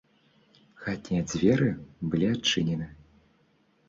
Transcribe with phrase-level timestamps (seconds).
[0.85, 1.67] Хатнія дзверы
[2.13, 2.87] былі адчынены.